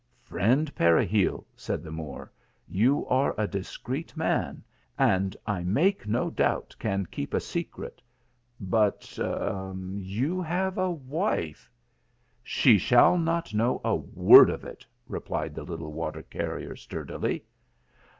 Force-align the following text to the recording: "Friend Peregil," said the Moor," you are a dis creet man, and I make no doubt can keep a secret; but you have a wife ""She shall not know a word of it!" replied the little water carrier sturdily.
"Friend 0.23 0.73
Peregil," 0.73 1.45
said 1.55 1.83
the 1.83 1.91
Moor," 1.91 2.31
you 2.81 3.05
are 3.05 3.35
a 3.37 3.47
dis 3.47 3.77
creet 3.77 4.17
man, 4.17 4.63
and 4.97 5.37
I 5.45 5.61
make 5.63 6.07
no 6.07 6.31
doubt 6.31 6.75
can 6.79 7.05
keep 7.05 7.35
a 7.35 7.39
secret; 7.39 8.01
but 8.59 9.15
you 9.99 10.41
have 10.41 10.79
a 10.79 10.89
wife 10.89 11.69
""She 12.41 12.79
shall 12.79 13.15
not 13.19 13.53
know 13.53 13.79
a 13.85 13.95
word 13.95 14.49
of 14.49 14.63
it!" 14.65 14.87
replied 15.07 15.53
the 15.53 15.61
little 15.63 15.93
water 15.93 16.23
carrier 16.23 16.75
sturdily. 16.75 17.43